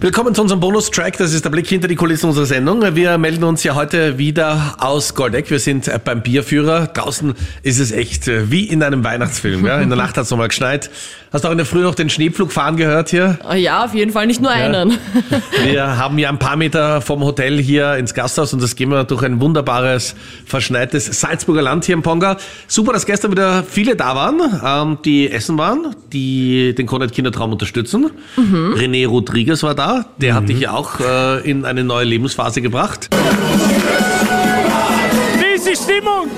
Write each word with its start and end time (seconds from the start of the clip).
Willkommen 0.00 0.32
zu 0.32 0.42
unserem 0.42 0.60
Bonustrack. 0.60 1.16
Das 1.16 1.34
ist 1.34 1.44
der 1.44 1.50
Blick 1.50 1.66
hinter 1.66 1.88
die 1.88 1.96
Kulissen 1.96 2.28
unserer 2.28 2.46
Sendung. 2.46 2.94
Wir 2.94 3.18
melden 3.18 3.42
uns 3.42 3.64
ja 3.64 3.74
heute 3.74 4.16
wieder 4.16 4.76
aus 4.78 5.16
Goldeck. 5.16 5.50
Wir 5.50 5.58
sind 5.58 5.90
beim 6.04 6.22
Bierführer. 6.22 6.86
Draußen 6.86 7.34
ist 7.64 7.80
es 7.80 7.90
echt 7.90 8.28
äh, 8.28 8.48
wie 8.48 8.62
in 8.62 8.84
einem 8.84 9.02
Weihnachtsfilm. 9.02 9.66
Ja? 9.66 9.80
In 9.80 9.88
der 9.88 9.98
Nacht 9.98 10.16
hat 10.16 10.22
es 10.22 10.30
nochmal 10.30 10.46
geschneit. 10.46 10.88
Hast 11.30 11.44
du 11.44 11.48
auch 11.48 11.52
in 11.52 11.58
der 11.58 11.66
Früh 11.66 11.82
noch 11.82 11.94
den 11.94 12.08
Schneepflug 12.08 12.52
fahren 12.52 12.76
gehört 12.76 13.10
hier? 13.10 13.38
Oh 13.46 13.52
ja, 13.52 13.84
auf 13.84 13.92
jeden 13.92 14.12
Fall, 14.12 14.26
nicht 14.26 14.40
nur 14.40 14.50
einen. 14.50 14.96
Wir 15.64 15.98
haben 15.98 16.18
ja 16.18 16.30
ein 16.30 16.38
paar 16.38 16.56
Meter 16.56 17.02
vom 17.02 17.22
Hotel 17.22 17.58
hier 17.58 17.96
ins 17.96 18.14
Gasthaus 18.14 18.54
und 18.54 18.62
das 18.62 18.76
gehen 18.76 18.90
wir 18.90 19.04
durch 19.04 19.22
ein 19.22 19.40
wunderbares, 19.40 20.14
verschneites 20.46 21.20
Salzburger 21.20 21.60
Land 21.60 21.84
hier 21.84 21.94
im 21.94 22.02
Ponga. 22.02 22.38
Super, 22.66 22.94
dass 22.94 23.04
gestern 23.04 23.32
wieder 23.32 23.62
viele 23.62 23.94
da 23.94 24.14
waren, 24.16 24.40
ähm, 24.64 24.98
die 25.04 25.30
essen 25.30 25.58
waren, 25.58 25.94
die 26.12 26.74
den 26.74 26.86
Konrad 26.86 27.12
Kindertraum 27.12 27.52
unterstützen. 27.52 28.10
Mhm. 28.36 28.74
René 28.74 29.06
Rodriguez 29.06 29.62
war 29.62 29.74
da, 29.74 29.87
der 30.16 30.34
hat 30.34 30.48
dich 30.48 30.60
ja 30.60 30.72
auch 30.72 31.00
äh, 31.00 31.48
in 31.48 31.64
eine 31.64 31.84
neue 31.84 32.04
Lebensphase 32.04 32.60
gebracht. 32.60 33.08
Wie 35.38 35.54
ist 35.54 35.66
die 35.66 35.76
Stimmung? 35.76 36.28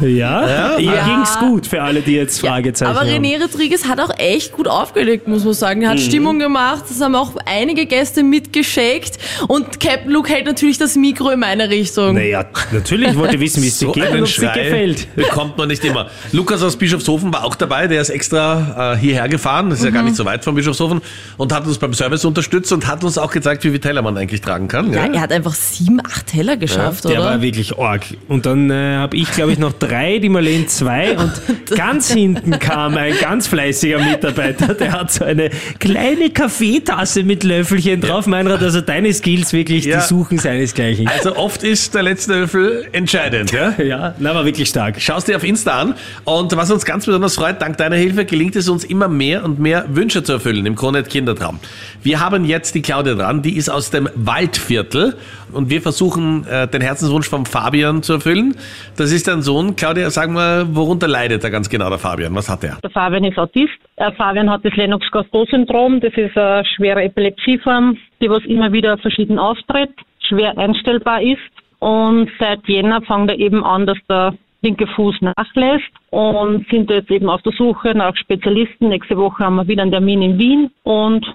Ja, 0.00 0.76
ihr 0.78 0.92
Ja. 0.92 1.04
ging's 1.06 1.38
gut 1.38 1.66
für 1.66 1.82
alle, 1.82 2.00
die 2.02 2.12
jetzt 2.12 2.40
Fragezeichen 2.40 2.90
Aber 2.90 3.00
haben. 3.00 3.08
René 3.24 3.40
Rodriguez 3.40 3.86
hat 3.88 4.00
auch 4.00 4.10
echt 4.18 4.52
gut 4.52 4.68
aufgelegt, 4.68 5.26
muss 5.28 5.44
man 5.44 5.54
sagen. 5.54 5.80
Mhm. 5.80 5.84
Er 5.86 5.90
hat 5.92 6.00
Stimmung 6.00 6.38
gemacht, 6.38 6.84
es 6.90 7.00
haben 7.00 7.14
auch 7.14 7.32
einige 7.46 7.86
Gäste 7.86 8.22
mitgeschickt 8.22 9.18
und 9.48 9.80
Captain 9.80 10.10
Luke 10.10 10.32
hält 10.32 10.46
natürlich 10.46 10.78
das 10.78 10.96
Mikro 10.96 11.30
in 11.30 11.40
meine 11.40 11.68
Richtung. 11.70 12.14
Naja, 12.14 12.44
natürlich, 12.72 13.10
ich 13.10 13.16
wollte 13.16 13.40
wissen, 13.40 13.62
wie 13.62 13.68
es 13.68 13.78
dir 13.78 13.92
geht 13.92 14.10
und 14.10 14.22
es 14.22 14.34
dir 14.34 14.40
Schrei 14.48 14.62
gefällt. 14.64 15.08
bekommt 15.16 15.56
man 15.58 15.68
nicht 15.68 15.84
immer. 15.84 16.08
Lukas 16.32 16.62
aus 16.62 16.76
Bischofshofen 16.76 17.32
war 17.32 17.44
auch 17.44 17.54
dabei, 17.54 17.86
der 17.86 18.00
ist 18.00 18.10
extra 18.10 18.94
äh, 18.94 18.98
hierher 18.98 19.28
gefahren, 19.28 19.70
das 19.70 19.78
ist 19.80 19.84
ja 19.84 19.90
Mhm. 19.90 19.94
gar 19.94 20.02
nicht 20.02 20.16
so 20.16 20.24
weit 20.24 20.44
von 20.44 20.54
Bischofshofen 20.54 21.00
und 21.36 21.52
hat 21.52 21.66
uns 21.66 21.78
beim 21.78 21.94
Service 21.94 22.24
unterstützt 22.24 22.72
und 22.72 22.86
hat 22.86 23.02
uns 23.04 23.16
auch 23.18 23.30
gezeigt, 23.30 23.64
wie 23.64 23.68
viele 23.68 23.80
Teller 23.80 24.02
man 24.02 24.16
eigentlich 24.18 24.40
tragen 24.40 24.68
kann. 24.68 24.92
Ja, 24.92 25.06
Ja, 25.06 25.12
er 25.14 25.20
hat 25.20 25.32
einfach 25.32 25.54
sieben, 25.54 26.00
acht 26.04 26.26
Teller 26.26 26.56
geschafft, 26.56 27.04
Der 27.04 27.12
oder? 27.20 27.24
war 27.30 27.42
wirklich 27.42 27.78
arg. 27.78 28.04
Und 28.28 28.46
dann 28.46 28.70
äh, 28.70 28.96
habe 28.96 29.16
ich, 29.16 29.30
glaube 29.32 29.52
ich, 29.52 29.58
noch 29.58 29.72
drei, 29.72 29.85
die 29.86 30.28
Marlene 30.28 30.66
zwei. 30.66 31.16
Und 31.18 31.32
ganz 31.74 32.10
hinten 32.12 32.58
kam 32.58 32.96
ein 32.96 33.14
ganz 33.20 33.46
fleißiger 33.46 33.98
Mitarbeiter, 33.98 34.74
der 34.74 34.92
hat 34.92 35.12
so 35.12 35.24
eine 35.24 35.50
kleine 35.78 36.30
Kaffeetasse 36.30 37.22
mit 37.22 37.44
Löffelchen 37.44 38.00
drauf. 38.00 38.26
Meinrad, 38.26 38.62
also 38.62 38.80
deine 38.80 39.12
Skills 39.12 39.52
wirklich, 39.52 39.84
Ja. 39.84 40.00
die 40.00 40.06
suchen 40.06 40.38
seinesgleichen. 40.38 41.08
Also 41.08 41.36
oft 41.36 41.62
ist 41.62 41.94
der 41.94 42.02
letzte 42.02 42.40
Löffel 42.40 42.86
entscheidend. 42.92 43.52
Ja? 43.52 43.74
Ja, 43.86 44.14
na, 44.18 44.34
war 44.34 44.44
wirklich 44.44 44.68
stark. 44.68 44.96
Schau 44.98 45.16
es 45.18 45.24
dir 45.24 45.36
auf 45.36 45.44
Insta 45.44 45.78
an. 45.80 45.94
Und 46.24 46.56
was 46.56 46.70
uns 46.72 46.84
ganz 46.84 47.06
besonders 47.06 47.36
freut, 47.36 47.62
dank 47.62 47.76
deiner 47.76 47.94
Hilfe 47.96 48.24
gelingt 48.24 48.56
es 48.56 48.68
uns 48.68 48.82
immer 48.84 49.06
mehr 49.06 49.44
und 49.44 49.60
mehr 49.60 49.84
Wünsche 49.88 50.22
zu 50.24 50.32
erfüllen 50.32 50.66
im 50.66 50.74
Kronet 50.74 51.08
Kindertraum. 51.08 51.60
Wir 52.02 52.18
haben 52.18 52.44
jetzt 52.44 52.74
die 52.74 52.82
Claudia 52.82 53.14
dran, 53.14 53.42
die 53.42 53.56
ist 53.56 53.68
aus 53.68 53.90
dem 53.90 54.08
Waldviertel 54.16 55.16
und 55.52 55.70
wir 55.70 55.80
versuchen 55.82 56.46
äh, 56.48 56.66
den 56.66 56.80
Herzenswunsch 56.80 57.28
vom 57.28 57.46
Fabian 57.46 58.02
zu 58.02 58.14
erfüllen. 58.14 58.56
Das 58.96 59.12
ist 59.12 59.28
dein 59.28 59.42
Sohn. 59.42 59.75
Claudia, 59.76 60.10
sag 60.10 60.30
mal, 60.30 60.74
worunter 60.74 61.06
leidet 61.06 61.44
da 61.44 61.50
ganz 61.50 61.68
genau 61.68 61.88
der 61.90 61.98
Fabian? 61.98 62.34
Was 62.34 62.48
hat 62.48 62.64
er? 62.64 62.78
Der 62.82 62.90
Fabian 62.90 63.24
ist 63.24 63.38
Autist. 63.38 63.78
Äh, 63.96 64.10
Fabian 64.12 64.50
hat 64.50 64.64
das 64.64 64.74
Lennox-Gastaut-Syndrom. 64.74 66.00
Das 66.00 66.14
ist 66.14 66.36
eine 66.36 66.64
schwere 66.64 67.02
Epilepsieform, 67.02 67.96
die 68.20 68.30
was 68.30 68.44
immer 68.44 68.72
wieder 68.72 68.96
verschieden 68.98 69.38
auftritt, 69.38 69.92
schwer 70.28 70.56
einstellbar 70.56 71.22
ist. 71.22 71.40
Und 71.78 72.30
seit 72.38 72.66
Jänner 72.66 73.02
fängt 73.02 73.30
er 73.30 73.38
eben 73.38 73.62
an, 73.62 73.86
dass 73.86 73.98
der 74.08 74.34
linke 74.62 74.86
Fuß 74.86 75.16
nachlässt 75.20 75.92
und 76.10 76.66
sind 76.70 76.90
jetzt 76.90 77.10
eben 77.10 77.28
auf 77.28 77.42
der 77.42 77.52
Suche 77.52 77.94
nach 77.94 78.16
Spezialisten. 78.16 78.88
Nächste 78.88 79.16
Woche 79.16 79.44
haben 79.44 79.56
wir 79.56 79.68
wieder 79.68 79.82
einen 79.82 79.92
Termin 79.92 80.22
in 80.22 80.38
Wien 80.38 80.70
und 80.82 81.26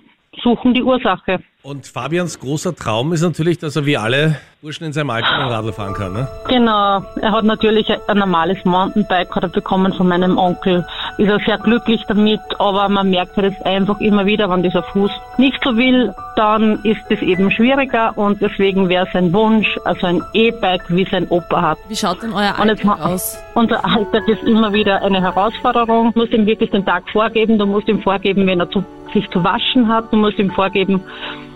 suchen 0.43 0.73
die 0.73 0.83
Ursache. 0.83 1.39
Und 1.63 1.85
Fabians 1.85 2.39
großer 2.39 2.75
Traum 2.75 3.13
ist 3.13 3.21
natürlich, 3.21 3.59
dass 3.59 3.75
er 3.75 3.85
wie 3.85 3.97
alle 3.97 4.37
Burschen 4.61 4.85
in 4.85 4.93
seinem 4.93 5.09
Alter 5.11 5.31
ein 5.31 5.49
Radl 5.49 5.73
fahren 5.73 5.93
kann. 5.93 6.13
Ne? 6.13 6.27
Genau, 6.47 7.03
er 7.21 7.31
hat 7.31 7.43
natürlich 7.43 7.87
ein 8.07 8.17
normales 8.17 8.63
Mountainbike 8.65 9.35
hat 9.35 9.43
er 9.43 9.49
bekommen 9.49 9.93
von 9.93 10.07
meinem 10.07 10.37
Onkel. 10.37 10.85
Ist 11.21 11.29
er 11.29 11.39
sehr 11.41 11.59
glücklich 11.59 12.03
damit, 12.07 12.39
aber 12.57 12.89
man 12.89 13.11
merkt 13.11 13.37
halt 13.37 13.53
jetzt 13.53 13.63
einfach 13.63 13.99
immer 13.99 14.25
wieder, 14.25 14.49
wenn 14.49 14.63
dieser 14.63 14.81
Fuß 14.81 15.11
nicht 15.37 15.63
so 15.63 15.77
will, 15.77 16.11
dann 16.35 16.79
ist 16.81 17.03
es 17.09 17.21
eben 17.21 17.51
schwieriger 17.51 18.17
und 18.17 18.41
deswegen 18.41 18.89
wäre 18.89 19.07
sein 19.13 19.31
Wunsch, 19.31 19.77
also 19.85 20.07
ein 20.07 20.23
E-Bike, 20.33 20.81
wie 20.87 21.05
sein 21.05 21.27
Opa 21.29 21.61
hat. 21.61 21.77
Wie 21.87 21.95
schaut 21.95 22.23
denn 22.23 22.33
euer 22.33 22.57
Alltag 22.57 23.05
aus? 23.05 23.37
Unser 23.53 23.85
Alltag 23.85 24.27
ist 24.27 24.41
immer 24.45 24.73
wieder 24.73 25.03
eine 25.03 25.21
Herausforderung. 25.21 26.11
Du 26.11 26.21
musst 26.21 26.33
ihm 26.33 26.47
wirklich 26.47 26.71
den 26.71 26.83
Tag 26.87 27.03
vorgeben, 27.11 27.59
du 27.59 27.67
musst 27.67 27.87
ihm 27.87 28.01
vorgeben, 28.01 28.47
wenn 28.47 28.59
er 28.59 28.71
zu, 28.71 28.83
sich 29.13 29.29
zu 29.29 29.43
waschen 29.43 29.87
hat, 29.89 30.11
du 30.11 30.17
musst 30.17 30.39
ihm 30.39 30.49
vorgeben, 30.49 31.03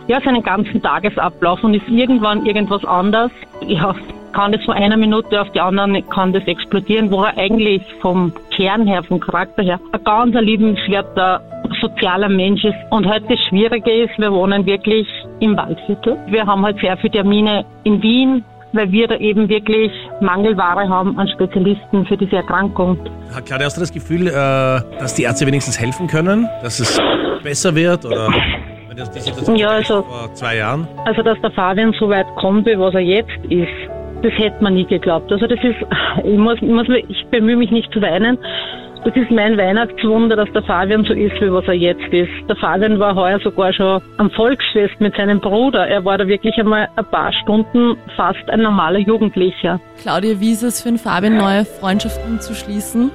ja, 0.06 0.22
seinen 0.22 0.44
ganzen 0.44 0.80
Tagesablauf 0.80 1.64
und 1.64 1.74
ist 1.74 1.88
irgendwann 1.88 2.46
irgendwas 2.46 2.86
anders, 2.86 3.32
ja, 3.66 3.96
kann 4.36 4.52
das 4.52 4.64
von 4.66 4.76
einer 4.76 4.98
Minute 4.98 5.42
auf 5.42 5.50
die 5.52 5.62
andere, 5.62 6.02
kann 6.04 6.34
das 6.34 6.44
explodieren, 6.46 7.10
wo 7.10 7.24
er 7.24 7.38
eigentlich 7.38 7.82
vom 8.02 8.34
Kern 8.52 8.86
her, 8.86 9.02
vom 9.02 9.20
Charakter 9.20 9.64
her, 9.64 9.80
ein 9.94 10.04
ganz 10.04 10.36
liebenswerter, 10.36 11.42
sozialer 11.82 12.30
Mensch 12.30 12.64
ist. 12.64 12.76
Und 12.92 13.08
heute 13.08 13.26
das 13.30 13.40
Schwierige 13.50 13.92
ist, 14.04 14.18
wir 14.20 14.32
wohnen 14.32 14.66
wirklich 14.66 15.08
im 15.40 15.56
Waldviertel. 15.58 16.18
Wir 16.28 16.46
haben 16.46 16.64
halt 16.66 16.80
sehr 16.80 16.98
viele 16.98 17.12
Termine 17.14 17.66
in 17.84 18.02
Wien, 18.02 18.44
weil 18.74 18.92
wir 18.92 19.08
da 19.08 19.16
eben 19.16 19.48
wirklich 19.48 19.92
Mangelware 20.20 20.88
haben 20.90 21.18
an 21.18 21.28
Spezialisten 21.30 22.06
für 22.06 22.18
diese 22.18 22.36
Erkrankung. 22.36 23.00
Claudia, 23.46 23.66
hast 23.66 23.78
du 23.78 23.82
das 23.82 23.94
Gefühl, 23.94 24.28
äh, 24.28 24.32
dass 25.00 25.16
die 25.16 25.24
Ärzte 25.24 25.48
wenigstens 25.48 25.80
helfen 25.80 26.08
können? 26.08 26.48
Dass 26.62 26.80
es 26.82 27.00
besser 27.42 27.74
wird? 27.74 28.06
Oder 28.06 28.28
wenn 28.90 28.98
das 28.98 29.10
die 29.12 29.20
Situation 29.22 29.56
Ja, 29.56 29.70
also- 29.70 30.02
vor 30.04 30.34
zwei 30.34 30.58
Jahren? 30.58 30.88
Also, 31.06 31.22
dass 31.22 31.40
der 31.42 31.52
Fabian 31.52 31.94
so 31.98 32.10
weit 32.10 32.28
kommt, 32.36 32.66
wie 32.66 32.78
was 32.78 32.94
er 32.94 33.00
jetzt 33.00 33.32
ist, 33.50 33.95
das 34.22 34.34
hätte 34.34 34.64
man 34.64 34.74
nie 34.74 34.86
geglaubt. 34.86 35.32
Also, 35.32 35.48
das 35.48 35.60
ist, 35.64 35.78
ich 36.24 36.38
muss, 36.38 36.56
ich 36.62 36.70
muss, 36.70 36.88
ich 36.90 37.26
bemühe 37.28 37.58
mich 37.58 37.72
nicht 37.72 37.92
zu 37.92 38.02
weinen. 38.02 38.38
Das 39.06 39.16
ist 39.16 39.30
mein 39.30 39.56
Weihnachtswunder, 39.56 40.36
dass 40.36 40.52
der 40.52 40.64
Fabian 40.64 41.04
so 41.04 41.14
ist, 41.14 41.40
wie 41.40 41.52
was 41.52 41.68
er 41.68 41.76
jetzt 41.76 42.12
ist. 42.12 42.32
Der 42.50 42.56
Fabian 42.56 43.00
war 43.00 43.14
heuer 43.14 43.40
sogar 43.40 43.72
schon 43.72 44.02
am 44.18 44.32
Volksfest 44.32 45.00
mit 45.00 45.16
seinem 45.16 45.40
Bruder. 45.40 45.88
Er 45.88 46.04
war 46.04 46.18
da 46.18 46.28
wirklich 46.28 46.58
einmal 46.58 46.88
ein 46.96 47.06
paar 47.06 47.32
Stunden 47.32 47.98
fast 48.16 48.50
ein 48.50 48.62
normaler 48.62 48.98
Jugendlicher. 48.98 49.80
Claudia, 50.02 50.40
wie 50.40 50.54
ist 50.54 50.64
es 50.64 50.82
für 50.82 50.90
den 50.90 50.98
Fabian, 50.98 51.38
neue 51.38 51.66
Freundschaften 51.66 52.40
zu 52.40 52.56
schließen? 52.56 53.12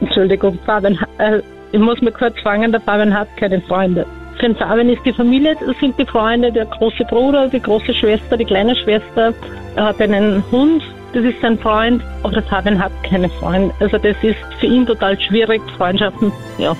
Entschuldigung, 0.00 0.58
Fabian, 0.64 0.98
äh, 1.18 1.42
ich 1.72 1.80
muss 1.80 2.00
mir 2.00 2.12
kurz 2.12 2.40
fangen, 2.40 2.72
der 2.72 2.80
Fabian 2.80 3.12
hat 3.12 3.28
keine 3.36 3.60
Freunde. 3.60 4.06
Für 4.36 4.48
den 4.48 4.56
Fabian 4.56 4.90
ist 4.90 5.04
die 5.06 5.14
Familie, 5.14 5.56
sind 5.80 5.98
die 5.98 6.04
Freunde, 6.04 6.52
der 6.52 6.66
große 6.66 7.04
Bruder, 7.04 7.48
die 7.48 7.60
große 7.60 7.94
Schwester, 7.94 8.36
die 8.36 8.44
kleine 8.44 8.76
Schwester. 8.76 9.32
Er 9.76 9.84
hat 9.84 10.00
einen 10.00 10.44
Hund, 10.50 10.82
das 11.14 11.24
ist 11.24 11.40
sein 11.40 11.58
Freund, 11.58 12.02
aber 12.22 12.34
der 12.34 12.42
Fabian 12.42 12.78
hat 12.78 12.92
keine 13.02 13.30
Freunde. 13.30 13.74
Also 13.80 13.96
das 13.96 14.16
ist 14.22 14.36
für 14.60 14.66
ihn 14.66 14.84
total 14.84 15.18
schwierig, 15.18 15.62
Freundschaften, 15.78 16.32
ja. 16.58 16.76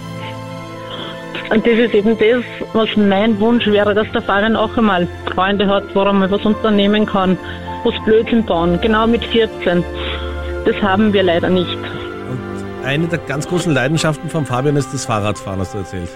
Und 1.51 1.67
das 1.67 1.79
ist 1.79 1.95
eben 1.95 2.19
das, 2.19 2.45
was 2.75 2.95
mein 2.97 3.41
Wunsch 3.41 3.67
wäre, 3.67 3.95
dass 3.95 4.11
der 4.13 4.21
Fabian 4.21 4.55
auch 4.55 4.77
einmal 4.77 5.09
Freunde 5.35 5.67
hat, 5.67 5.85
wo 5.95 6.01
er 6.01 6.13
mal 6.13 6.31
was 6.31 6.45
unternehmen 6.45 7.07
kann, 7.07 7.39
was 7.85 7.95
Blödsinn 8.05 8.45
bauen, 8.45 8.79
genau 8.83 9.07
mit 9.07 9.25
14. 9.25 9.83
Das 10.67 10.83
haben 10.83 11.15
wir 11.15 11.23
leider 11.23 11.49
nicht. 11.49 11.75
Und 11.75 12.85
eine 12.85 13.07
der 13.07 13.19
ganz 13.21 13.49
großen 13.49 13.73
Leidenschaften 13.73 14.29
von 14.29 14.45
Fabian 14.45 14.77
ist 14.77 14.93
das 14.93 15.07
Fahrradfahren, 15.07 15.61
hast 15.61 15.73
du 15.73 15.79
erzählt. 15.79 16.11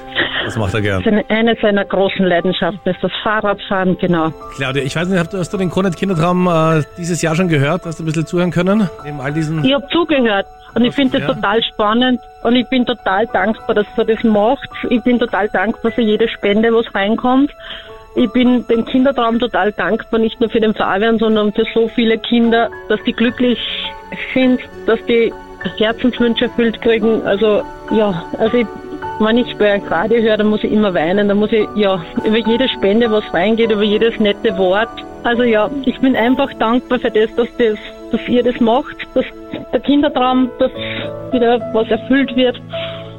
Das 0.50 0.59
macht 0.59 0.75
er 0.75 0.81
gern. 0.81 1.05
Seine, 1.05 1.25
eine 1.28 1.56
seiner 1.62 1.84
großen 1.84 2.27
Leidenschaften 2.27 2.91
ist 2.91 2.99
das 3.03 3.12
Fahrradfahren, 3.22 3.97
genau. 3.99 4.31
Claudia, 4.56 4.83
ich 4.83 4.97
weiß 4.97 5.06
nicht, 5.06 5.33
hast 5.33 5.53
du, 5.53 5.56
den 5.59 5.71
Kronet 5.71 5.97
Kindertraum 5.97 6.49
äh, 6.49 6.83
dieses 6.99 7.22
Jahr 7.22 7.37
schon 7.37 7.47
gehört? 7.47 7.87
Hast 7.87 8.00
du 8.00 8.03
ein 8.03 8.06
bisschen 8.06 8.27
zuhören 8.27 8.50
können? 8.50 8.91
Neben 9.05 9.21
all 9.21 9.33
diesen. 9.33 9.65
Ich 9.65 9.72
habe 9.72 9.87
zugehört 9.93 10.47
und 10.75 10.84
ich 10.84 10.93
finde 10.93 11.21
das 11.21 11.28
Ja. 11.28 11.34
total 11.34 11.62
spannend 11.62 12.21
und 12.43 12.56
ich 12.56 12.69
bin 12.69 12.84
total 12.84 13.28
dankbar, 13.28 13.77
dass 13.77 13.87
er 13.97 14.05
das 14.06 14.25
macht. 14.25 14.69
Ich 14.88 15.00
bin 15.03 15.21
total 15.21 15.49
dankbar 15.49 15.93
für 15.93 16.03
jede 16.03 16.27
Spende, 16.28 16.75
was 16.75 16.93
reinkommt. 16.93 17.52
Ich 18.17 18.29
bin 18.32 18.67
dem 18.67 18.85
Kindertraum 18.87 19.38
total 19.38 19.70
dankbar, 19.70 20.19
nicht 20.19 20.41
nur 20.41 20.50
für 20.50 20.58
den 20.58 20.75
Fabian, 20.75 21.19
sondern 21.19 21.52
für 21.52 21.64
so 21.73 21.87
viele 21.87 22.19
Kinder, 22.19 22.70
dass 22.88 23.00
die 23.05 23.12
glücklich 23.12 23.58
sind, 24.35 24.61
dass 24.87 24.99
die 25.06 25.32
Herzenswünsche 25.79 26.47
erfüllt 26.47 26.81
kriegen. 26.82 27.23
Also 27.25 27.62
ja, 27.93 28.25
also 28.38 28.56
ich, 28.56 28.67
wenn 29.20 29.38
ich 29.38 29.56
bei 29.56 29.72
einem 29.72 29.87
Radio 29.87 30.20
höre, 30.20 30.38
dann 30.38 30.49
muss 30.49 30.64
ich 30.64 30.72
immer 30.72 30.94
weinen. 30.94 31.28
Da 31.28 31.34
muss 31.34 31.52
ich 31.52 31.69
ja 31.75 32.02
über 32.25 32.38
jede 32.38 32.69
Spende, 32.69 33.11
was 33.11 33.22
reingeht, 33.32 33.70
über 33.70 33.82
jedes 33.82 34.19
nette 34.19 34.56
Wort. 34.56 34.88
Also 35.22 35.43
ja, 35.43 35.70
ich 35.84 36.00
bin 36.00 36.17
einfach 36.17 36.52
dankbar 36.55 36.99
für 36.99 37.11
das, 37.11 37.34
dass 37.37 37.49
das, 37.58 37.78
dass 38.11 38.28
ihr 38.28 38.43
das 38.43 38.58
macht, 38.61 38.96
dass 39.14 39.25
der 39.72 39.81
Kindertraum, 39.81 40.50
dass 40.58 40.72
wieder 41.32 41.61
was 41.75 41.88
erfüllt 41.88 42.34
wird. 42.34 42.61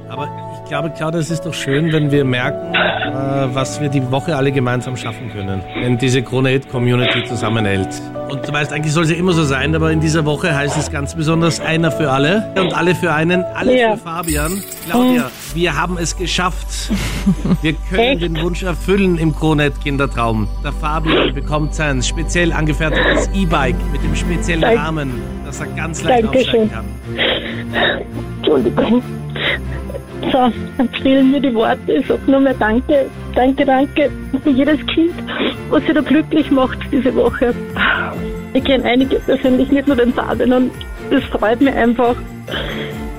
Aber 0.09 0.27
glaube, 0.71 0.89
Claudia, 0.95 1.19
es 1.19 1.29
ist 1.29 1.45
doch 1.45 1.53
schön, 1.53 1.91
wenn 1.91 2.11
wir 2.11 2.23
merken, 2.23 2.73
äh, 2.73 3.53
was 3.53 3.81
wir 3.81 3.89
die 3.89 4.09
Woche 4.09 4.37
alle 4.37 4.53
gemeinsam 4.53 4.95
schaffen 4.95 5.29
können, 5.33 5.61
wenn 5.81 5.97
diese 5.97 6.21
Krone 6.21 6.47
Hit 6.47 6.69
Community 6.69 7.25
zusammenhält. 7.25 7.89
Und 8.29 8.47
du 8.47 8.53
weißt, 8.53 8.71
eigentlich 8.71 8.93
soll 8.93 9.03
es 9.03 9.09
ja 9.11 9.17
immer 9.17 9.33
so 9.33 9.43
sein, 9.43 9.75
aber 9.75 9.91
in 9.91 9.99
dieser 9.99 10.23
Woche 10.23 10.55
heißt 10.55 10.77
es 10.77 10.89
ganz 10.89 11.13
besonders 11.13 11.59
einer 11.59 11.91
für 11.91 12.09
alle 12.09 12.53
und 12.57 12.73
alle 12.73 12.95
für 12.95 13.11
einen, 13.13 13.43
alle 13.53 13.77
Ja. 13.77 13.91
für 13.97 14.03
Fabian. 14.03 14.63
Claudia, 14.89 15.29
wir 15.53 15.75
haben 15.75 15.97
es 15.97 16.15
geschafft. 16.15 16.89
Wir 17.61 17.73
können 17.89 17.99
Echt? 17.99 18.21
den 18.21 18.41
Wunsch 18.41 18.63
erfüllen 18.63 19.17
im 19.17 19.35
Kronet 19.35 19.73
Kindertraum. 19.83 20.47
Der 20.63 20.71
Fabian 20.71 21.33
bekommt 21.33 21.75
sein 21.75 22.01
speziell 22.01 22.53
angefertigtes 22.53 23.29
E-Bike 23.35 23.75
mit 23.91 24.01
dem 24.05 24.15
speziellen 24.15 24.63
Rahmen, 24.63 25.21
dass 25.45 25.59
er 25.59 25.67
ganz 25.67 26.01
leicht 26.01 26.23
Dankeschön. 26.23 26.69
aufsteigen 26.71 26.71
kann. 26.71 26.85
Entschuldigung. 28.39 29.03
So, 30.31 30.51
dann 30.77 30.89
fehlen 31.01 31.31
mir 31.31 31.39
die 31.39 31.53
Worte. 31.53 31.93
Ich 31.93 32.07
sag 32.07 32.27
nur 32.27 32.39
mehr 32.39 32.53
Danke, 32.53 33.05
danke, 33.33 33.65
danke 33.65 34.11
für 34.43 34.49
jedes 34.49 34.85
Kind, 34.87 35.13
was 35.69 35.83
sie 35.85 35.93
da 35.93 36.01
glücklich 36.01 36.51
macht 36.51 36.77
diese 36.91 37.13
Woche. 37.15 37.53
Ich 38.53 38.63
kenne 38.63 38.83
einige 38.83 39.19
persönlich, 39.19 39.71
nicht 39.71 39.87
nur 39.87 39.95
den 39.95 40.13
Fabian, 40.13 40.53
und 40.53 40.71
das 41.09 41.23
freut 41.25 41.61
mich 41.61 41.73
einfach. 41.73 42.15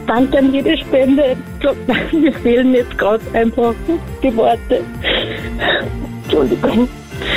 Danke 0.06 0.38
an 0.38 0.52
jede 0.52 0.76
Spende. 0.76 1.36
Ich 1.54 1.60
glaub, 1.60 1.76
mir 2.12 2.32
fehlen 2.34 2.74
jetzt 2.74 2.96
gerade 2.98 3.22
einfach 3.32 3.74
die 4.22 4.36
Worte. 4.36 4.82
Entschuldigung. 6.24 6.88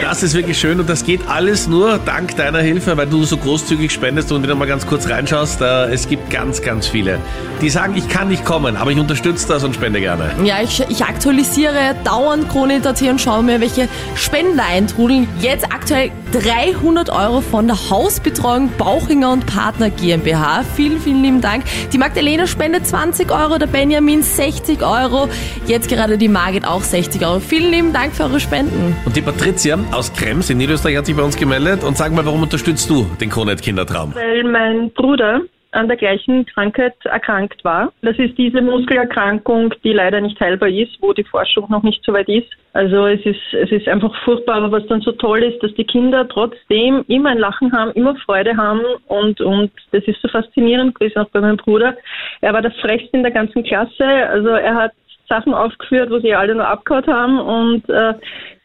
Das 0.02 0.24
ist 0.24 0.34
wirklich 0.34 0.60
schön 0.60 0.80
und 0.80 0.90
das 0.90 1.04
geht 1.04 1.28
alles 1.28 1.68
nur 1.68 1.98
dank 1.98 2.36
deiner 2.36 2.60
Hilfe, 2.60 2.96
weil 2.98 3.08
du 3.08 3.24
so 3.24 3.38
großzügig 3.38 3.92
spendest 3.92 4.32
und 4.32 4.44
wieder 4.44 4.56
mal 4.56 4.68
ganz 4.68 4.86
kurz 4.86 5.10
reinschaust. 5.10 5.62
Es 5.62 6.08
gibt 6.08 6.30
ganz, 6.30 6.62
ganz 6.62 6.88
viele, 6.88 7.20
die 7.62 7.70
sagen, 7.70 7.96
ich 7.96 8.08
kann 8.08 8.28
nicht 8.30 8.46
kommen, 8.46 8.78
aber 8.78 8.92
ich 8.92 9.00
unterstütze 9.00 9.48
das 9.48 9.64
und 9.64 9.74
spende 9.74 10.00
gerne. 10.00 10.32
Ja, 10.44 10.62
ich, 10.62 10.84
ich 10.90 11.04
aktualisiere 11.04 11.96
dauernd 12.04 12.50
Kronit.at 12.50 13.02
und 13.02 13.20
schaue 13.20 13.44
mir, 13.44 13.62
welche 13.62 13.88
Spender 14.16 14.64
eintrudeln. 14.66 15.28
Jetzt 15.40 15.66
aktuell 15.66 16.12
300 16.32 17.10
Euro 17.10 17.42
von 17.42 17.68
der 17.68 17.90
Hausbetreuung 17.90 18.70
Bauchinger 18.78 19.32
und 19.32 19.46
Partner 19.46 19.90
GmbH. 19.90 20.64
Vielen, 20.76 21.00
vielen 21.00 21.24
lieben 21.24 21.42
Dank. 21.42 21.64
Die 21.94 21.98
Magdalena 21.98 22.48
spendet 22.48 22.86
20 22.88 23.32
Euro, 23.32 23.58
der 23.58 23.68
Benjamin 23.68 24.22
60 24.22 24.82
Euro. 24.84 25.30
Jetzt 25.66 25.90
gerade 25.90 26.18
die 26.18 26.28
Margit 26.28 26.66
auch 26.66 26.84
60 26.84 27.26
Euro. 27.26 27.40
Vielen 27.40 27.72
lieben 27.72 27.94
Dank 27.94 28.14
für 28.14 28.24
eure 28.24 28.40
Spenden. 28.40 28.96
Und 29.06 29.16
die 29.16 29.22
Patricia 29.22 29.75
aus 29.92 30.14
Krems 30.14 30.50
in 30.50 30.58
Niederösterreich 30.58 30.98
hat 30.98 31.06
sich 31.06 31.16
bei 31.16 31.24
uns 31.24 31.38
gemeldet 31.38 31.84
und 31.84 31.98
sag 31.98 32.12
mal, 32.12 32.26
warum 32.26 32.44
unterstützt 32.44 32.90
du 32.90 33.06
den 33.20 33.30
Kronet 33.30 33.62
Kindertraum? 33.62 34.14
weil 34.16 34.44
mein 34.44 34.92
Bruder 34.92 35.42
an 35.72 35.88
der 35.88 35.98
gleichen 35.98 36.46
Krankheit 36.46 36.94
erkrankt 37.04 37.64
war. 37.64 37.92
Das 38.02 38.18
ist 38.18 38.38
diese 38.38 38.62
Muskelerkrankung, 38.62 39.74
die 39.84 39.92
leider 39.92 40.22
nicht 40.22 40.40
heilbar 40.40 40.70
ist, 40.70 40.96
wo 41.02 41.12
die 41.14 41.26
Forschung 41.26 41.66
noch 41.70 41.84
nicht 41.84 42.02
so 42.06 42.14
weit 42.14 42.30
ist. 42.30 42.48
Also 42.74 43.06
es 43.08 43.26
ist, 43.26 43.54
es 43.54 43.72
ist 43.72 43.88
einfach 43.88 44.14
furchtbar, 44.24 44.56
aber 44.56 44.72
was 44.72 44.88
dann 44.88 45.02
so 45.02 45.12
toll 45.12 45.44
ist, 45.44 45.62
dass 45.62 45.74
die 45.76 45.84
Kinder 45.84 46.28
trotzdem 46.28 47.04
immer 47.08 47.30
ein 47.30 47.38
Lachen 47.38 47.72
haben, 47.74 47.92
immer 47.92 48.16
Freude 48.26 48.56
haben 48.56 48.82
und, 49.08 49.42
und 49.42 49.72
das 49.92 50.04
ist 50.06 50.22
so 50.22 50.30
faszinierend 50.30 50.96
gewesen 50.96 51.20
auch 51.20 51.30
bei 51.30 51.42
meinem 51.42 51.58
Bruder. 51.58 51.96
Er 52.42 52.54
war 52.54 52.62
der 52.62 52.72
Frechste 52.72 53.18
in 53.18 53.24
der 53.24 53.32
ganzen 53.32 53.64
Klasse, 53.64 54.06
also 54.30 54.50
er 54.50 54.76
hat 54.76 54.92
Sachen 55.28 55.54
aufgeführt, 55.54 56.10
wo 56.10 56.20
sie 56.20 56.34
alle 56.34 56.56
nur 56.56 56.68
abgehauen 56.68 57.08
haben 57.08 57.40
und 57.40 57.90
äh, 57.90 58.14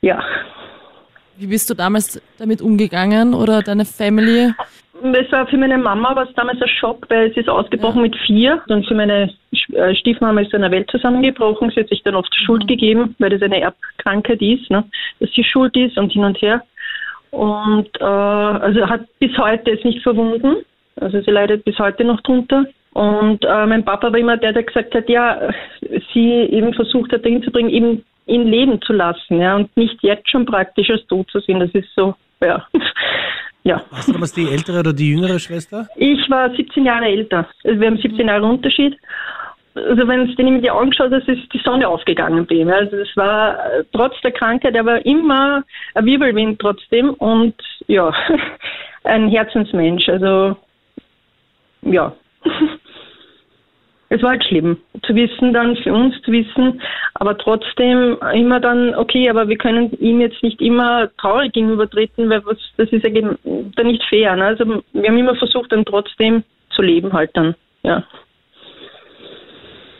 ja, 0.02 0.22
Wie 1.40 1.46
bist 1.46 1.70
du 1.70 1.74
damals 1.74 2.20
damit 2.38 2.60
umgegangen 2.60 3.32
oder 3.32 3.62
deine 3.62 3.86
Family? 3.86 4.52
Es 5.02 5.32
war 5.32 5.46
für 5.46 5.56
meine 5.56 5.78
Mama 5.78 6.14
war 6.14 6.28
es 6.28 6.34
damals 6.34 6.60
ein 6.60 6.68
Schock, 6.68 7.06
weil 7.08 7.32
sie 7.32 7.40
ist 7.40 7.48
ausgebrochen 7.48 8.02
mit 8.02 8.14
vier. 8.26 8.60
Und 8.68 8.86
für 8.86 8.94
meine 8.94 9.32
äh, 9.72 9.94
Stiefmama 9.94 10.42
ist 10.42 10.54
eine 10.54 10.70
Welt 10.70 10.90
zusammengebrochen. 10.90 11.70
Sie 11.70 11.80
hat 11.80 11.88
sich 11.88 12.02
dann 12.02 12.14
oft 12.14 12.30
Schuld 12.44 12.68
gegeben, 12.68 13.14
weil 13.18 13.30
das 13.30 13.40
eine 13.40 13.58
Erbkrankheit 13.58 14.42
ist, 14.42 14.70
ne? 14.70 14.84
dass 15.18 15.30
sie 15.32 15.42
schuld 15.42 15.74
ist 15.78 15.96
und 15.96 16.12
hin 16.12 16.24
und 16.24 16.42
her. 16.42 16.62
Und 17.30 17.88
äh, 17.98 18.04
also 18.04 18.86
hat 18.86 19.06
bis 19.18 19.34
heute 19.38 19.70
es 19.70 19.82
nicht 19.82 20.02
verwunden. 20.02 20.56
Also 20.96 21.22
sie 21.22 21.30
leidet 21.30 21.64
bis 21.64 21.78
heute 21.78 22.04
noch 22.04 22.20
drunter. 22.20 22.66
Und 22.92 23.44
äh, 23.44 23.66
mein 23.66 23.84
Papa 23.84 24.12
war 24.12 24.18
immer 24.18 24.36
der, 24.36 24.52
der 24.52 24.64
gesagt 24.64 24.94
hat, 24.94 25.08
ja, 25.08 25.50
sie 26.12 26.30
eben 26.50 26.74
versucht 26.74 27.12
hat, 27.12 27.24
dahin 27.24 27.42
zu 27.42 27.50
bringen, 27.50 27.70
eben 27.70 28.04
ihn 28.26 28.46
leben 28.46 28.80
zu 28.82 28.92
lassen, 28.92 29.40
ja, 29.40 29.56
und 29.56 29.76
nicht 29.76 30.02
jetzt 30.02 30.30
schon 30.30 30.46
praktisch 30.46 30.90
als 30.90 31.06
tot 31.06 31.30
zu 31.30 31.40
sehen. 31.40 31.60
Das 31.60 31.70
ist 31.70 31.88
so, 31.94 32.14
ja. 32.40 32.66
ja. 33.64 33.82
Warst 33.90 34.08
du 34.08 34.12
damals 34.12 34.32
die 34.32 34.48
ältere 34.48 34.80
oder 34.80 34.92
die 34.92 35.10
jüngere 35.10 35.38
Schwester? 35.38 35.88
Ich 35.96 36.28
war 36.30 36.50
17 36.50 36.84
Jahre 36.84 37.06
älter. 37.06 37.48
Also 37.64 37.80
wir 37.80 37.86
haben 37.88 37.98
17 37.98 38.26
Jahre 38.26 38.44
Unterschied. 38.44 38.96
Also 39.74 40.08
wenn 40.08 40.28
es 40.28 40.36
den 40.36 40.48
in 40.48 40.62
die 40.62 40.70
Augen 40.70 40.92
schaut, 40.92 41.12
das 41.12 41.26
ist 41.28 41.52
die 41.52 41.60
Sonne 41.64 41.86
aufgegangen 41.86 42.44
bei 42.46 42.56
ihm. 42.56 42.68
Also 42.70 42.96
es 42.96 43.16
war 43.16 43.54
äh, 43.72 43.84
trotz 43.92 44.20
der 44.22 44.32
Krankheit, 44.32 44.74
er 44.74 44.84
war 44.84 45.04
immer 45.06 45.62
ein 45.94 46.06
Wirbelwind 46.06 46.58
trotzdem 46.58 47.10
und 47.14 47.54
ja, 47.86 48.12
ein 49.04 49.28
Herzensmensch. 49.28 50.08
Also 50.08 50.56
ja. 51.82 52.12
Es 54.12 54.22
war 54.22 54.30
halt 54.30 54.44
schlimm 54.44 54.76
zu 55.04 55.14
wissen, 55.14 55.52
dann 55.52 55.76
für 55.76 55.92
uns 55.92 56.20
zu 56.22 56.32
wissen, 56.32 56.82
aber 57.14 57.38
trotzdem 57.38 58.18
immer 58.34 58.58
dann, 58.58 58.94
okay, 58.96 59.30
aber 59.30 59.48
wir 59.48 59.56
können 59.56 59.92
ihm 60.00 60.20
jetzt 60.20 60.42
nicht 60.42 60.60
immer 60.60 61.08
traurig 61.16 61.52
gegenübertreten, 61.52 62.28
weil 62.28 62.44
was, 62.44 62.58
das 62.76 62.90
ist 62.90 63.04
ja 63.04 63.10
dann 63.10 63.86
nicht 63.86 64.02
fair. 64.08 64.34
Ne? 64.34 64.46
Also 64.46 64.82
wir 64.92 65.08
haben 65.08 65.16
immer 65.16 65.36
versucht, 65.36 65.70
dann 65.70 65.84
trotzdem 65.84 66.42
zu 66.70 66.82
leben 66.82 67.12
halt 67.12 67.30
dann, 67.34 67.54
ja. 67.84 68.04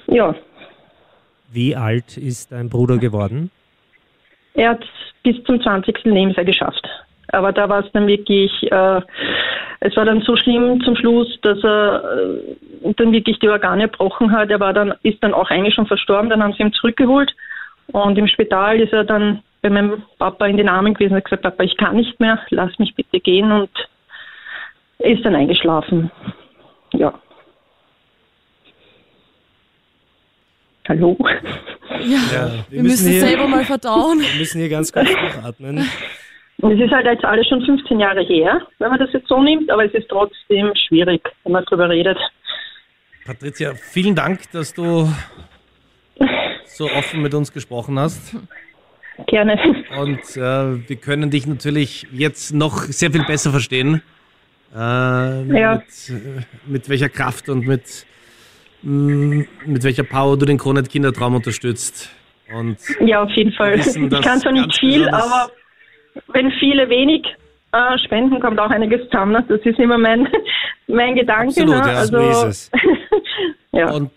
Ja, 0.09 0.35
Wie 1.53 1.77
alt 1.77 2.17
ist 2.17 2.51
dein 2.51 2.69
Bruder 2.69 2.99
geworden? 2.99 3.51
er 4.55 4.71
hat 4.71 4.85
bis 5.23 5.43
zum 5.45 5.61
20. 5.61 6.05
Lebensjahr 6.05 6.45
geschafft. 6.45 6.87
Aber 7.33 7.53
da 7.53 7.69
war 7.69 7.85
es 7.85 7.93
dann 7.93 8.07
wirklich, 8.07 8.51
äh, 8.71 9.01
es 9.81 9.97
war 9.97 10.05
dann 10.05 10.21
so 10.23 10.37
schlimm 10.37 10.83
zum 10.85 10.97
Schluss, 10.97 11.29
dass 11.43 11.63
er 11.65 12.03
äh, 12.85 12.93
dann 12.97 13.13
wirklich 13.13 13.39
die 13.39 13.49
Organe 13.49 13.85
gebrochen 13.89 14.33
hat. 14.33 14.51
Er 14.51 14.61
war 14.61 14.73
dann, 14.73 14.95
ist 15.03 15.23
dann 15.23 15.35
auch 15.35 15.51
eigentlich 15.51 15.75
schon 15.75 15.87
verstorben, 15.87 16.29
dann 16.31 16.43
haben 16.43 16.53
sie 16.55 16.63
ihn 16.63 16.73
zurückgeholt. 16.73 17.33
Und 17.93 18.19
im 18.19 18.27
Spital 18.29 18.81
ist 18.81 18.93
er 18.93 19.05
dann 19.05 19.43
bei 19.63 19.71
meinem 19.71 20.03
Papa 20.19 20.47
in 20.47 20.57
den 20.57 20.69
Armen 20.69 20.95
gewesen 20.95 21.13
und 21.13 21.19
hat 21.19 21.25
gesagt, 21.25 21.43
Papa, 21.43 21.63
ich 21.65 21.77
kann 21.77 21.97
nicht 21.97 22.19
mehr, 22.21 22.39
lass 22.51 22.79
mich 22.79 22.95
bitte 22.95 23.21
gehen. 23.21 23.51
Und 23.53 23.71
er 24.99 25.11
ist 25.13 25.25
dann 25.25 25.35
eingeschlafen. 25.35 26.11
Ja. 26.95 27.15
Hallo? 30.89 31.17
Ja, 32.01 32.51
wir 32.69 32.83
müssen 32.83 33.11
hier- 33.11 33.21
selber 33.21 33.47
mal 33.47 33.65
verdauen. 33.65 34.21
Wir 34.21 34.39
müssen 34.41 34.61
hier 34.61 34.71
ganz 34.71 34.93
kurz 34.93 35.09
durchatmen. 35.09 35.87
Und 36.63 36.73
es 36.73 36.81
ist 36.85 36.93
halt 36.93 37.07
jetzt 37.07 37.25
alles 37.25 37.47
schon 37.49 37.65
15 37.65 38.01
Jahre 38.01 38.23
her, 38.23 38.61
wenn 38.79 38.91
man 38.91 38.99
das 38.99 39.13
jetzt 39.13 39.29
so 39.29 39.43
nimmt, 39.43 39.71
aber 39.71 39.85
es 39.85 39.95
ist 39.95 40.09
trotzdem 40.09 40.73
schwierig, 40.89 41.23
wenn 41.45 41.53
man 41.53 41.65
drüber 41.65 41.89
redet. 41.89 42.19
Patricia, 43.25 43.75
vielen 43.75 44.15
Dank, 44.15 44.51
dass 44.53 44.75
du 44.75 45.09
so 46.67 46.85
offen 46.91 47.23
mit 47.23 47.35
uns 47.35 47.53
gesprochen 47.53 47.99
hast. 47.99 48.37
Gerne. 49.27 49.59
Und 49.99 50.21
äh, 50.37 50.89
wir 50.89 50.97
können 50.97 51.31
dich 51.31 51.47
natürlich 51.47 52.07
jetzt 52.13 52.55
noch 52.55 52.79
sehr 52.85 53.11
viel 53.11 53.25
besser 53.25 53.51
verstehen. 53.51 54.03
Äh, 54.75 54.79
Ja. 54.79 55.75
mit, 55.77 56.11
äh, 56.11 56.41
mit 56.67 56.89
welcher 56.89 57.09
Kraft 57.09 57.49
und 57.49 57.67
mit, 57.67 58.07
mh, 58.83 59.45
mit 59.67 59.85
welcher 59.85 60.05
Power 60.05 60.39
du 60.39 60.47
den 60.47 60.59
Kronet 60.59 60.89
Kindertraum 60.89 61.35
unterstützt. 61.35 62.11
Und 62.55 62.79
Ja, 63.01 63.23
auf 63.23 63.31
jeden 63.33 63.53
Fall. 63.53 63.77
wissen, 63.79 64.11
Ich 64.13 64.21
kann 64.23 64.41
zwar 64.41 64.53
nicht 64.53 64.79
viel, 64.79 65.09
aber 65.09 65.51
wenn 66.29 66.51
viele 66.53 66.89
wenig 66.89 67.27
äh, 67.73 67.99
spenden, 68.05 68.41
kommt 68.41 68.59
auch 68.59 68.71
einiges 68.71 69.03
zusammen. 69.11 69.33
ne? 69.33 69.45
Das 69.49 69.61
ist 69.61 69.79
immer 69.79 69.99
mein, 69.99 70.29
mein 70.89 71.15
Gedanke. 71.15 71.63
Absolut, 71.63 71.85
ne? 71.85 71.93
ja, 71.93 71.99
also, 71.99 72.33
So 72.33 72.47
ist 72.47 72.47
es. 72.47 72.71
ja. 73.73 73.91
Und 73.93 74.11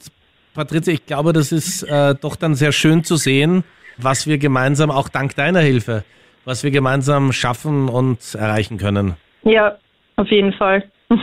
Patricia, 0.54 0.94
ich 0.94 1.06
glaube, 1.06 1.34
das 1.34 1.52
ist 1.52 1.84
äh, 1.84 2.16
doch 2.20 2.36
dann 2.36 2.56
sehr 2.56 2.72
schön 2.72 3.04
zu 3.04 3.16
sehen, 3.16 3.64
was 3.98 4.28
wir 4.28 4.38
gemeinsam, 4.38 4.92
auch 4.92 5.10
dank 5.10 5.36
deiner 5.36 5.60
Hilfe, 5.60 6.04
was 6.46 6.64
wir 6.64 6.72
gemeinsam 6.72 7.32
schaffen 7.32 7.90
und 7.90 8.36
erreichen 8.36 8.78
können. 8.78 9.16
ja, 9.44 9.78
auf 10.16 10.28
jeden 10.30 10.54
Fall. 10.54 10.84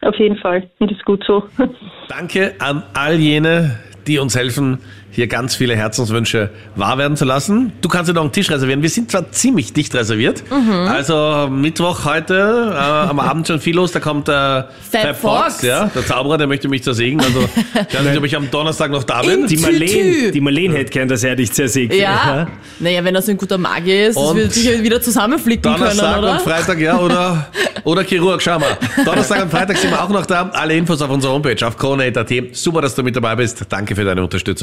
Auf 0.00 0.16
jeden 0.16 0.36
Fall. 0.36 0.68
Und 0.80 0.92
ist 0.92 1.02
gut 1.06 1.24
so. 1.26 1.48
Danke 2.08 2.54
an 2.58 2.82
all 2.92 3.14
jene, 3.14 3.78
die 4.06 4.18
uns 4.18 4.36
helfen, 4.36 4.80
hier 5.14 5.28
ganz 5.28 5.54
viele 5.54 5.76
Herzenswünsche 5.76 6.50
wahr 6.74 6.98
werden 6.98 7.16
zu 7.16 7.24
lassen. 7.24 7.72
Du 7.80 7.88
kannst 7.88 8.10
dir 8.10 8.14
noch 8.14 8.22
einen 8.22 8.32
Tisch 8.32 8.50
reservieren. 8.50 8.82
Wir 8.82 8.90
sind 8.90 9.10
zwar 9.10 9.30
ziemlich 9.30 9.72
dicht 9.72 9.94
reserviert. 9.94 10.42
Also 10.88 11.48
Mittwoch 11.50 12.04
heute, 12.04 12.72
äh, 12.74 12.76
am 12.76 13.20
Abend 13.20 13.46
schon 13.46 13.60
viel 13.60 13.76
los. 13.76 13.92
Da 13.92 14.00
kommt 14.00 14.26
der 14.28 14.70
Fab 14.90 15.16
Fox. 15.16 15.62
ja, 15.62 15.86
der 15.94 16.04
Zauberer, 16.04 16.38
der 16.38 16.46
möchte 16.48 16.68
mich 16.68 16.82
zersägen. 16.82 17.20
Also 17.20 17.40
ich 17.88 17.94
weiß 17.94 18.04
nicht, 18.04 18.18
ob 18.18 18.24
ich 18.24 18.36
am 18.36 18.50
Donnerstag 18.50 18.90
noch 18.90 19.04
da 19.04 19.22
bin. 19.22 19.46
Die 19.46 19.56
tü. 19.56 20.32
die 20.32 20.40
Marleen 20.40 20.72
hätte 20.72 20.90
gern, 20.90 21.08
dass 21.08 21.22
er 21.22 21.36
dich 21.36 21.52
zersägt. 21.52 21.94
Ja. 21.94 22.48
Naja, 22.80 23.04
wenn 23.04 23.14
er 23.14 23.22
so 23.22 23.30
ein 23.30 23.36
guter 23.36 23.58
Magier 23.58 24.08
ist, 24.08 24.16
das 24.16 24.24
Und 24.24 24.36
wird 24.36 24.52
sicher 24.52 24.82
wieder 24.82 25.00
zusammenflicken 25.00 25.62
können, 25.62 25.78
Donnerstag 25.78 26.18
oder? 26.18 26.32
und 26.32 26.40
Freitag, 26.40 26.80
ja, 26.80 26.98
oder, 26.98 27.46
oder 27.84 28.02
Chirurg, 28.02 28.42
schau 28.42 28.58
mal. 28.58 28.76
Donnerstag 29.04 29.42
und 29.44 29.50
Freitag 29.50 29.76
sind 29.76 29.90
wir 29.90 30.02
auch 30.02 30.08
noch 30.08 30.26
da. 30.26 30.50
Alle 30.52 30.74
Infos 30.74 31.00
auf 31.00 31.10
unserer 31.10 31.32
Homepage 31.32 31.66
auf 31.66 31.76
kronehit.at. 31.76 32.32
Super, 32.52 32.82
dass 32.82 32.94
du 32.94 33.02
mit 33.02 33.14
dabei 33.14 33.36
bist. 33.36 33.64
Danke 33.68 33.94
für 33.94 34.04
deine 34.04 34.22
Unterstützung. 34.22 34.54